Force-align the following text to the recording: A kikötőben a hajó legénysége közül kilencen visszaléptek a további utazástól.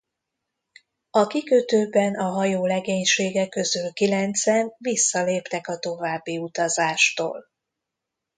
A 1.11 1.27
kikötőben 1.27 2.15
a 2.15 2.23
hajó 2.29 2.65
legénysége 2.65 3.47
közül 3.47 3.93
kilencen 3.93 4.73
visszaléptek 4.77 5.67
a 5.67 5.77
további 5.77 6.37
utazástól. 6.37 7.47